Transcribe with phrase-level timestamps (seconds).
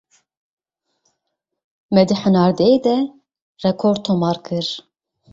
[1.93, 2.97] Me di hinardeyê de
[3.63, 4.67] rekor tomar kir.